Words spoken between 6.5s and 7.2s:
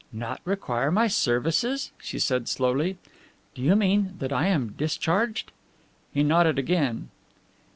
again.